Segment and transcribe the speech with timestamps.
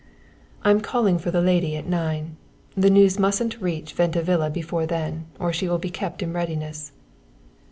[0.63, 2.35] "I'm calling for the lady at nine.
[2.75, 6.91] The news mustn't reach Venta Villa before then, or she will be kept in readiness."